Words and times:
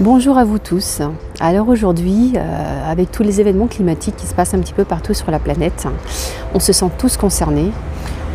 Bonjour 0.00 0.38
à 0.38 0.44
vous 0.44 0.58
tous. 0.58 1.00
Alors 1.40 1.68
aujourd'hui, 1.68 2.32
euh, 2.36 2.90
avec 2.92 3.10
tous 3.10 3.22
les 3.22 3.40
événements 3.40 3.66
climatiques 3.66 4.16
qui 4.16 4.26
se 4.26 4.34
passent 4.34 4.54
un 4.54 4.58
petit 4.58 4.72
peu 4.72 4.84
partout 4.84 5.14
sur 5.14 5.30
la 5.30 5.38
planète, 5.38 5.86
on 6.54 6.60
se 6.60 6.72
sent 6.72 6.90
tous 6.98 7.16
concernés. 7.16 7.72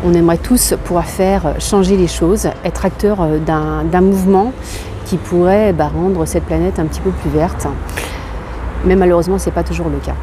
On 0.04 0.14
aimerait 0.14 0.38
tous 0.38 0.74
pouvoir 0.84 1.06
faire 1.06 1.54
changer 1.60 1.96
les 1.96 2.08
choses, 2.08 2.48
être 2.64 2.84
acteurs 2.84 3.20
euh, 3.20 3.38
d'un 3.38 4.00
mouvement 4.00 4.52
qui 5.04 5.16
pourrait 5.16 5.72
bah, 5.72 5.88
rendre 5.88 6.26
cette 6.26 6.44
planète 6.44 6.78
un 6.78 6.86
petit 6.86 7.00
peu 7.00 7.10
plus 7.10 7.30
verte. 7.30 7.66
Mais 8.84 8.96
malheureusement, 8.96 9.38
ce 9.38 9.46
n'est 9.46 9.54
pas 9.54 9.64
toujours 9.64 9.88
le 9.88 9.98
cas. 9.98 10.16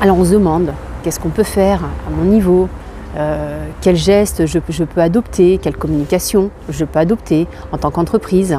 Alors 0.00 0.18
on 0.18 0.24
se 0.24 0.32
demande 0.32 0.72
qu'est-ce 1.02 1.18
qu'on 1.18 1.30
peut 1.30 1.42
faire 1.42 1.82
à 1.84 2.10
mon 2.10 2.24
niveau, 2.24 2.68
euh, 3.16 3.66
quels 3.80 3.96
gestes 3.96 4.46
je, 4.46 4.58
peux 4.58 5.00
adopter, 5.00 5.58
quelle 5.58 5.76
communication 5.76 6.50
je 6.68 6.84
peux 6.84 6.98
adopter 6.98 7.46
en 7.72 7.78
tant 7.78 7.90
qu'entreprise. 7.90 8.58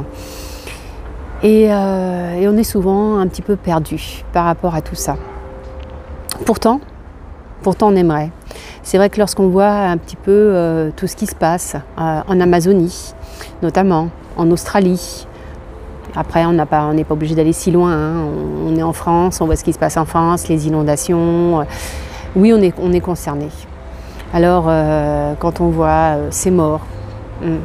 Euh, 1.43 2.35
et, 2.35 2.47
on 2.47 2.57
est 2.57 2.63
souvent 2.63 3.17
un 3.17 3.27
petit 3.27 3.41
peu 3.41 3.55
perdu 3.55 4.23
par 4.33 4.45
rapport 4.45 4.75
à 4.75 4.81
tout 4.81 4.95
ça. 4.95 5.17
Pourtant, 6.45 6.81
pourtant 7.61 7.89
on 7.89 7.95
aimerait. 7.95 8.31
C'est 8.83 8.97
vrai 8.97 9.09
que 9.09 9.19
lorsqu'on 9.19 9.49
voit 9.49 9.69
un 9.69 9.97
petit 9.97 10.15
peu 10.15 10.31
euh, 10.31 10.91
tout 10.95 11.07
ce 11.07 11.15
qui 11.15 11.25
se 11.27 11.35
passe 11.35 11.75
euh, 11.99 12.21
en 12.27 12.39
Amazonie, 12.39 13.13
notamment 13.61 14.09
en 14.37 14.49
Australie, 14.51 15.27
après 16.15 16.45
on 16.45 16.53
n'est 16.53 16.65
pas, 16.65 17.13
obligé 17.13 17.35
d'aller 17.35 17.53
si 17.53 17.69
loin, 17.69 17.91
hein. 17.91 18.25
on, 18.65 18.75
est 18.75 18.83
en 18.83 18.93
France, 18.93 19.41
on 19.41 19.45
voit 19.45 19.55
ce 19.55 19.63
qui 19.63 19.73
se 19.73 19.79
passe 19.79 19.97
en 19.97 20.05
France, 20.05 20.47
les 20.47 20.67
inondations. 20.67 21.65
oui, 22.35 22.53
on 22.53 22.91
est 22.93 23.01
concerné. 23.01 23.49
Alors 24.33 24.65
quand 25.39 25.61
on 25.61 25.69
voit 25.69 26.17
ces 26.31 26.51
morts, 26.51 26.81
hmm, 27.41 27.57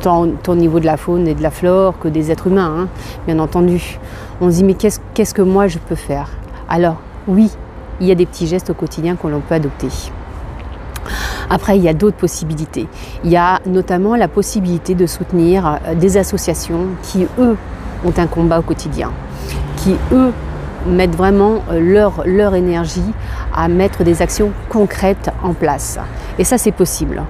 tant, 0.00 0.28
au 0.46 0.54
niveau 0.54 0.80
de 0.80 0.86
la 0.86 0.96
faune 0.96 1.26
et 1.26 1.34
de 1.34 1.42
la 1.42 1.50
flore 1.50 1.98
que 1.98 2.08
des 2.08 2.30
êtres 2.30 2.48
humains, 2.48 2.74
hein, 2.78 2.88
bien 3.26 3.38
entendu. 3.38 3.98
On 4.40 4.50
se 4.50 4.56
dit 4.56 4.64
mais 4.64 4.74
qu'est-ce 4.74 5.34
que 5.34 5.42
moi 5.42 5.66
je 5.68 5.78
peux 5.78 5.94
faire? 5.94 6.28
Alors 6.68 6.96
oui, 7.26 7.50
il 8.00 8.06
y 8.06 8.10
a 8.10 8.14
des 8.14 8.26
petits 8.26 8.46
gestes 8.46 8.70
au 8.70 8.74
quotidien 8.74 9.16
qu'on 9.16 9.28
peut 9.40 9.54
adopter. 9.54 9.88
Après, 11.50 11.76
il 11.76 11.82
y 11.82 11.88
a 11.88 11.94
d'autres 11.94 12.16
possibilités. 12.16 12.88
Il 13.24 13.30
y 13.30 13.36
a 13.36 13.60
notamment 13.66 14.16
la 14.16 14.28
possibilité 14.28 14.94
de 14.94 15.06
soutenir 15.06 15.66
euh, 15.86 15.94
des 15.94 16.16
associations 16.16 16.86
qui, 17.02 17.26
eux, 17.38 17.56
ont 18.04 18.12
un 18.16 18.26
combat 18.26 18.60
au 18.60 18.62
quotidien, 18.62 19.10
qui, 19.76 19.94
eux, 20.12 20.32
mettent 20.86 21.14
vraiment 21.14 21.62
euh, 21.70 21.78
leur, 21.78 22.22
leur 22.24 22.54
énergie 22.54 23.04
à 23.54 23.68
mettre 23.68 24.04
des 24.04 24.22
actions 24.22 24.52
concrètes 24.68 25.30
en 25.42 25.54
place. 25.54 25.98
Et 26.38 26.44
ça, 26.44 26.58
c'est 26.58 26.72
possible. 26.72 27.22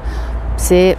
C'est 0.56 0.96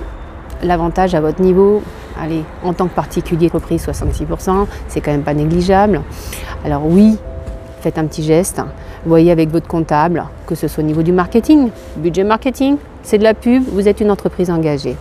l'avantage 0.63 1.15
à 1.15 1.21
votre 1.21 1.41
niveau, 1.41 1.81
allez, 2.19 2.43
en 2.63 2.73
tant 2.73 2.87
que 2.87 2.95
particulier 2.95 3.49
reprise 3.53 3.85
66%, 3.85 4.65
c'est 4.87 5.01
quand 5.01 5.11
même 5.11 5.23
pas 5.23 5.33
négligeable. 5.33 6.01
Alors 6.65 6.85
oui, 6.85 7.17
faites 7.81 7.97
un 7.97 8.05
petit 8.05 8.23
geste, 8.23 8.61
voyez 9.05 9.31
avec 9.31 9.49
votre 9.49 9.67
comptable, 9.67 10.25
que 10.47 10.55
ce 10.55 10.67
soit 10.67 10.83
au 10.83 10.87
niveau 10.87 11.03
du 11.03 11.11
marketing, 11.11 11.69
budget 11.97 12.23
marketing, 12.23 12.77
c'est 13.03 13.17
de 13.17 13.23
la 13.23 13.33
pub, 13.33 13.63
vous 13.71 13.87
êtes 13.87 13.99
une 13.99 14.11
entreprise 14.11 14.49
engagée. 14.49 14.95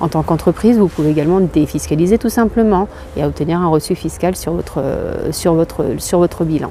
En 0.00 0.08
tant 0.08 0.22
qu'entreprise, 0.22 0.78
vous 0.78 0.88
pouvez 0.88 1.10
également 1.10 1.40
défiscaliser 1.40 2.18
tout 2.18 2.28
simplement 2.28 2.88
et 3.16 3.24
obtenir 3.24 3.60
un 3.60 3.68
reçu 3.68 3.94
fiscal 3.94 4.36
sur 4.36 4.52
votre, 4.52 4.82
sur 5.30 5.54
votre, 5.54 5.84
sur 5.98 6.18
votre 6.18 6.44
bilan. 6.44 6.70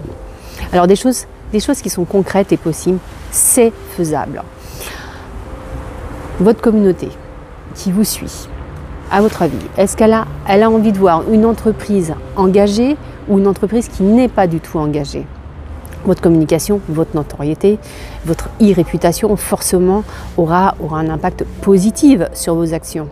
Alors 0.71 0.87
des 0.87 0.95
choses, 0.95 1.25
des 1.51 1.59
choses 1.59 1.81
qui 1.81 1.89
sont 1.89 2.05
concrètes 2.05 2.51
et 2.51 2.57
possibles, 2.57 2.99
c'est 3.31 3.71
faisable. 3.95 4.43
Votre 6.39 6.61
communauté, 6.61 7.09
qui 7.75 7.91
vous 7.91 8.03
suit, 8.03 8.47
à 9.11 9.21
votre 9.21 9.41
avis, 9.41 9.57
est-ce 9.77 9.95
qu'elle 9.95 10.13
a, 10.13 10.25
elle 10.47 10.63
a 10.63 10.69
envie 10.69 10.91
de 10.91 10.97
voir 10.97 11.23
une 11.31 11.45
entreprise 11.45 12.13
engagée 12.35 12.97
ou 13.27 13.39
une 13.39 13.47
entreprise 13.47 13.87
qui 13.87 14.03
n'est 14.03 14.27
pas 14.27 14.47
du 14.47 14.59
tout 14.59 14.77
engagée? 14.77 15.25
Votre 16.05 16.21
communication, 16.21 16.81
votre 16.87 17.15
notoriété, 17.15 17.79
votre 18.25 18.49
e-réputation 18.61 19.35
forcément 19.35 20.03
aura, 20.37 20.75
aura 20.79 20.99
un 20.99 21.09
impact 21.09 21.45
positif 21.61 22.21
sur 22.33 22.55
vos 22.55 22.73
actions. 22.73 23.09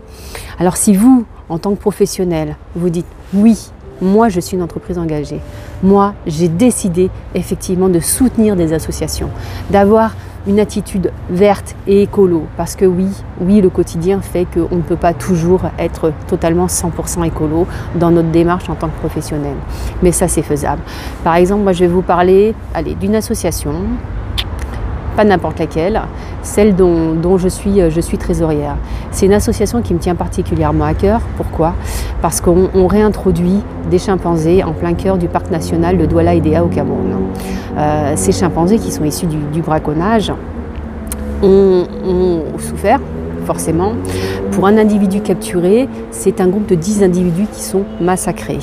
Alors 0.60 0.78
si 0.78 0.96
vous, 0.96 1.26
en 1.50 1.58
tant 1.58 1.72
que 1.72 1.80
professionnel, 1.80 2.56
vous 2.76 2.90
dites 2.90 3.08
oui, 3.34 3.72
moi 4.02 4.30
je 4.30 4.40
suis 4.40 4.58
une 4.58 4.64
entreprise 4.64 4.98
engagée, 4.98 5.40
moi 5.82 6.14
j'ai 6.26 6.48
décidé 6.48 7.10
effectivement 7.36 7.90
de 7.90 8.00
soutenir 8.00 8.56
des 8.56 8.74
associations, 8.74 9.30
d'avoir 9.70 10.16
une 10.48 10.60
attitude 10.60 11.12
verte 11.30 11.76
et 11.88 12.02
écolo. 12.02 12.44
Parce 12.58 12.76
que 12.76 12.86
oui, 12.86 13.08
oui, 13.40 13.62
le 13.62 13.70
quotidien 13.70 14.22
fait 14.22 14.46
qu'on 14.46 14.76
ne 14.76 14.82
peut 14.82 14.98
pas 14.98 15.14
toujours 15.14 15.62
être 15.80 16.12
totalement 16.28 16.68
100% 16.68 17.26
écolo 17.26 17.66
dans 17.96 18.12
notre 18.12 18.30
démarche 18.30 18.70
en 18.70 18.76
tant 18.76 18.90
que 18.90 19.00
professionnel. 19.00 19.56
Mais 20.02 20.12
ça, 20.12 20.28
c'est 20.28 20.42
faisable. 20.42 20.82
Par 21.24 21.36
exemple, 21.36 21.64
moi, 21.64 21.72
je 21.72 21.80
vais 21.80 21.88
vous 21.88 22.02
parler 22.02 22.54
d'une 23.00 23.16
association 23.16 23.74
pas 25.16 25.24
n'importe 25.24 25.60
laquelle, 25.60 26.02
celle 26.42 26.76
dont, 26.76 27.38
je, 27.38 27.48
suis, 27.48 27.90
je 27.90 28.02
suis 28.02 28.18
trésorière. 28.18 28.76
C'est 29.12 29.26
une 29.26 29.34
association 29.34 29.82
qui 29.82 29.94
me 29.94 30.00
tient 30.00 30.16
particulièrement 30.16 30.86
à 30.86 30.94
cœur. 30.94 31.22
Pourquoi? 31.38 31.74
Parce 32.22 32.42
qu'on 32.42 32.88
réintroduit 32.88 33.62
des 33.90 34.00
chimpanzés 34.00 34.64
en 34.64 34.74
plein 34.74 34.94
cœur 34.94 35.18
du 35.18 35.28
parc 35.28 35.52
national 35.52 35.98
de 35.98 36.06
Douala 36.06 36.36
Idea 36.36 36.64
au 36.64 36.68
Cameroun. 36.68 37.16
Euh, 37.78 38.14
ces 38.16 38.32
chimpanzés 38.32 38.78
qui 38.78 38.92
sont 38.92 39.04
issus 39.04 39.26
du, 39.26 39.62
braconnage 39.62 40.32
ont 41.42 41.86
souffert 42.60 43.00
forcément. 43.46 43.94
Pour 44.54 44.68
un 44.68 44.78
individu 44.78 45.20
capturé, 45.22 45.90
c'est 46.12 46.40
un 46.40 46.48
groupe 46.48 46.68
de 46.68 46.76
10 46.76 47.02
individus 47.02 47.48
qui 47.52 47.62
sont 47.62 47.86
massacrés. 48.00 48.60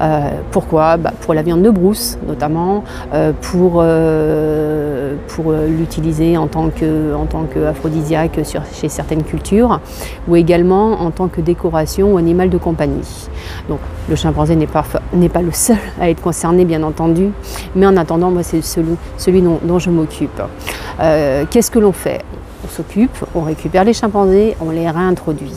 Euh, 0.00 0.30
pourquoi? 0.50 0.96
Bah, 0.96 1.12
Pour 1.20 1.34
la 1.34 1.42
viande 1.42 1.60
de 1.60 1.68
brousse, 1.68 2.18
notamment, 2.26 2.82
euh, 3.12 3.32
pour, 3.42 3.74
euh, 3.76 5.16
pour 5.28 5.52
l'utiliser 5.52 6.38
en 6.38 6.46
tant 6.46 6.70
qu'aphrodisiaque 6.70 8.40
chez 8.72 8.88
certaines 8.88 9.22
cultures, 9.22 9.80
ou 10.28 10.36
également 10.36 11.02
en 11.02 11.10
tant 11.10 11.28
que 11.28 11.42
décoration 11.42 12.14
ou 12.14 12.16
animal 12.16 12.48
de 12.48 12.56
compagnie. 12.56 13.28
Donc 13.68 13.80
le 14.08 14.16
chimpanzé 14.16 14.56
n'est 14.56 14.66
pas, 14.66 14.82
pas 14.82 15.42
le 15.42 15.52
seul 15.52 15.76
à 16.00 16.08
être 16.08 16.22
concerné, 16.22 16.64
bien 16.64 16.82
entendu, 16.82 17.32
mais 17.76 17.86
en 17.86 17.98
attendant, 17.98 18.30
moi, 18.30 18.42
c'est 18.42 18.62
celui, 18.62 18.96
celui 19.18 19.42
dont, 19.42 19.58
dont 19.62 19.78
je 19.78 19.90
m'occupe. 19.90 20.40
Qu'est-ce 21.50 21.70
que 21.70 21.78
l'on 21.78 21.92
fait? 21.92 22.22
On 22.64 22.68
s'occupe, 22.68 23.24
on 23.34 23.42
récupère 23.42 23.84
les 23.84 23.92
chimpanzés, 23.92 24.56
on 24.60 24.70
les 24.70 24.88
réintroduit. 24.90 25.52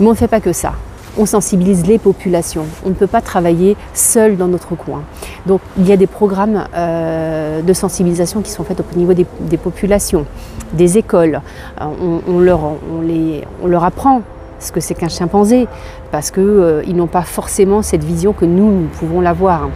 Mais 0.00 0.06
on 0.06 0.10
ne 0.10 0.16
fait 0.16 0.28
pas 0.28 0.40
que 0.40 0.52
ça. 0.52 0.72
On 1.16 1.26
sensibilise 1.26 1.86
les 1.86 1.98
populations. 1.98 2.66
On 2.84 2.90
ne 2.90 2.94
peut 2.94 3.06
pas 3.06 3.20
travailler 3.20 3.76
seul 3.92 4.36
dans 4.36 4.46
notre 4.46 4.76
coin. 4.76 5.02
Donc 5.46 5.60
il 5.76 5.86
y 5.88 5.92
a 5.92 5.96
des 5.96 6.06
programmes 6.06 6.64
euh, 6.76 7.60
de 7.62 7.72
sensibilisation 7.72 8.40
qui 8.40 8.50
sont 8.50 8.62
faits 8.62 8.80
au 8.80 8.98
niveau 8.98 9.14
des, 9.14 9.56
populations, 9.56 10.26
des 10.72 10.98
écoles. 10.98 11.40
Euh, 11.80 12.18
on, 12.28 12.38
leur, 12.38 13.84
apprend 13.84 14.22
ce 14.60 14.70
que 14.70 14.80
c'est 14.80 14.94
qu'un 14.94 15.08
chimpanzé, 15.08 15.66
parce 16.12 16.30
qu'ils 16.30 16.42
euh, 16.44 16.82
n'ont 16.92 17.06
pas 17.06 17.22
forcément 17.22 17.82
cette 17.82 18.04
vision 18.04 18.32
que 18.32 18.44
nous, 18.44 18.70
nous 18.70 18.86
pouvons 18.86 19.20
l'avoir 19.20 19.70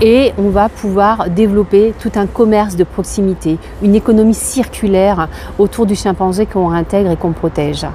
et 0.00 0.32
on 0.38 0.48
va 0.48 0.68
pouvoir 0.68 1.28
développer 1.28 1.94
tout 1.98 2.12
un 2.14 2.26
commerce 2.26 2.76
de 2.76 2.84
proximité, 2.84 3.58
une 3.82 3.94
économie 3.94 4.34
circulaire 4.34 5.28
autour 5.58 5.86
du 5.86 5.94
chimpanzé 5.94 6.46
qu'on 6.46 6.68
réintègre 6.68 7.10
et 7.10 7.16
qu'on 7.16 7.32
protège. 7.32 7.86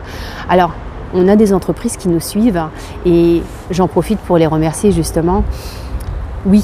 Alors, 0.48 0.72
on 1.14 1.28
a 1.28 1.36
des 1.36 1.54
entreprises 1.54 1.98
qui 1.98 2.10
nous 2.10 2.20
suivent 2.20 2.64
et 3.06 3.42
j'en 3.72 3.88
profite 3.88 4.20
pour 4.20 4.38
les 4.38 4.48
remercier 4.48 4.92
justement. 4.92 5.44
Oui, 6.46 6.64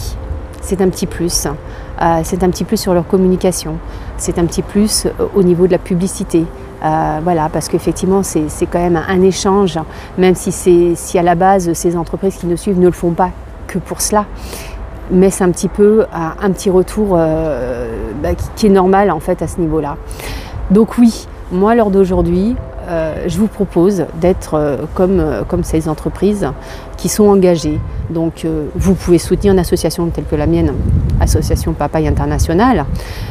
c'est 0.61 0.81
un 0.81 0.89
petit 0.89 1.07
plus. 1.07 1.47
Euh, 2.01 2.21
c'est 2.23 2.43
un 2.43 2.49
petit 2.49 2.63
plus 2.63 2.77
sur 2.77 2.93
leur 2.93 3.07
communication. 3.07 3.77
C'est 4.17 4.37
un 4.37 4.45
petit 4.45 4.61
plus 4.61 5.05
euh, 5.05 5.27
au 5.35 5.43
niveau 5.43 5.67
de 5.67 5.71
la 5.71 5.77
publicité. 5.77 6.45
Euh, 6.83 7.19
voilà, 7.23 7.49
parce 7.49 7.67
qu'effectivement, 7.69 8.23
c'est 8.23 8.65
quand 8.65 8.79
même 8.79 8.99
un 9.07 9.21
échange, 9.21 9.79
même 10.17 10.33
si, 10.35 10.51
si 10.95 11.19
à 11.19 11.21
la 11.21 11.35
base, 11.35 11.73
ces 11.73 11.95
entreprises 11.95 12.35
qui 12.37 12.47
nous 12.47 12.57
suivent 12.57 12.79
ne 12.79 12.87
le 12.87 12.91
font 12.91 13.11
pas 13.11 13.29
que 13.67 13.77
pour 13.77 14.01
cela 14.01 14.25
mais 15.11 15.29
c'est 15.29 15.43
un 15.43 15.51
petit 15.51 15.67
peu 15.67 16.05
un, 16.13 16.51
petit 16.51 16.69
retour 16.69 17.15
euh, 17.15 17.89
bah, 18.21 18.29
qui, 18.55 18.67
est 18.67 18.69
normal 18.69 19.11
en 19.11 19.19
fait 19.19 19.41
à 19.41 19.47
ce 19.47 19.59
niveau-là. 19.59 19.97
Donc 20.71 20.97
oui, 20.97 21.27
moi 21.51 21.75
lors 21.75 21.91
d'aujourd'hui, 21.91 22.55
euh, 22.87 23.25
je 23.27 23.37
vous 23.37 23.47
propose 23.47 24.05
d'être 24.19 24.55
euh, 24.55 24.77
comme, 24.95 25.23
comme 25.47 25.63
ces 25.63 25.87
entreprises 25.87 26.47
qui 26.97 27.09
sont 27.09 27.25
engagées. 27.25 27.79
Donc 28.09 28.45
vous 28.75 28.93
pouvez 28.93 29.17
soutenir 29.17 29.53
une 29.53 29.59
association 29.59 30.07
telle 30.07 30.25
que 30.25 30.35
la 30.35 30.47
mienne, 30.47 30.73
Association 31.19 31.73
Papaye 31.73 32.07
Internationale, 32.07 32.85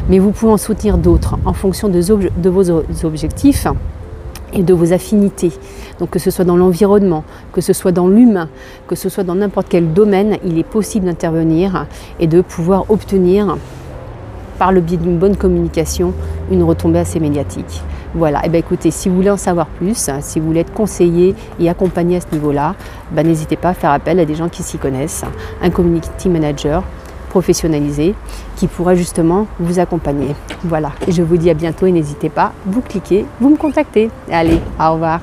mais 0.09 0.19
vous 0.19 0.31
pouvez 0.31 0.53
en 0.53 0.57
soutenir 0.57 0.97
d'autres 0.99 1.37
en 1.45 1.53
fonction 1.53 1.89
de 1.89 2.49
vos 2.49 2.71
objectifs 3.05 3.67
et 4.53 4.63
de 4.63 4.75
vos 4.75 4.93
affinités. 4.93 5.53
Donc 5.99 6.11
que 6.11 6.19
ce 6.19 6.31
soit 6.31 6.45
dans 6.45 6.57
l'environnement, 6.57 7.25
que 7.53 7.61
ce 7.61 7.73
soit 7.73 7.93
dans 7.93 8.09
l'humain, 8.09 8.49
que 8.87 8.97
ce 8.97 9.09
soit 9.09 9.25
dans 9.25 9.35
n'importe 9.35 9.67
quel 9.69 9.93
domaine, 9.93 10.39
il 10.45 10.59
est 10.59 10.65
possible 10.65 11.07
d'intervenir 11.07 11.87
et 12.19 12.27
de 12.27 12.41
pouvoir 12.41 12.91
obtenir, 12.91 13.57
par 14.59 14.73
le 14.73 14.83
biais 14.83 14.99
d'une 14.99 15.17
bonne 15.17 15.37
communication, 15.37 16.13
une 16.51 16.63
retombée 16.63 16.99
assez 16.99 17.19
médiatique. 17.19 17.83
Voilà, 18.15 18.45
et 18.45 18.51
bien 18.51 18.59
écoutez, 18.59 18.91
si 18.91 19.09
vous 19.09 19.15
voulez 19.15 19.31
en 19.31 19.39
savoir 19.39 19.67
plus, 19.67 20.11
si 20.21 20.39
vous 20.39 20.47
voulez 20.49 20.61
être 20.61 20.75
conseillé 20.75 21.35
et 21.59 21.71
accompagné 21.71 22.17
à 22.17 22.21
ce 22.21 22.27
niveau-là, 22.33 22.75
ben, 23.11 23.27
n'hésitez 23.27 23.57
pas 23.57 23.71
à 23.71 23.75
faire 23.75 23.91
appel 23.91 24.21
à 24.21 24.27
des 24.27 24.35
gens 24.35 24.51
qui 24.51 24.63
s'y 24.63 24.77
connaissent, 24.77 25.25
un 25.63 25.71
community 25.71 26.29
manager 26.29 26.83
professionnalisé 27.31 28.15
qui 28.57 28.67
pourra 28.67 28.95
justement 28.95 29.47
vous 29.59 29.79
accompagner. 29.79 30.35
Voilà, 30.65 30.93
je 31.09 31.23
vous 31.23 31.39
dis 31.39 31.49
à 31.49 31.55
bientôt 31.55 31.87
et 31.87 31.93
n'hésitez 31.93 32.29
pas, 32.29 32.53
vous 32.67 32.83
cliquez, 32.83 33.25
vous 33.41 33.49
me 33.49 33.57
contactez. 33.57 34.11
Allez, 34.31 34.59
au 34.79 34.93
revoir. 34.93 35.21